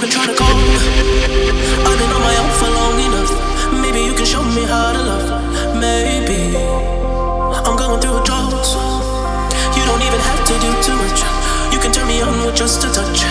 [0.00, 0.48] I've been trying to call.
[0.48, 3.82] I've been on my own for long enough.
[3.82, 5.76] Maybe you can show me how to love.
[5.76, 8.64] Maybe I'm going through a drought.
[9.76, 11.20] You don't even have to do too much.
[11.74, 13.29] You can turn me on with just a touch.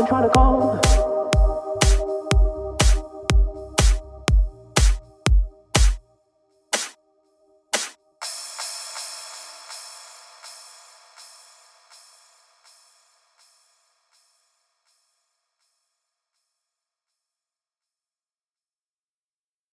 [0.00, 0.99] Been trying to call,